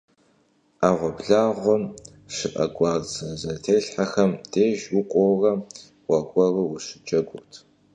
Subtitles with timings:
[0.79, 1.83] Ӏэгъуэблагъэм
[2.35, 5.51] щыӀэ гуарцэ зэтелъхьахэм деж укӀуэурэ
[6.09, 7.51] уэр-уэру ущыджэгурт.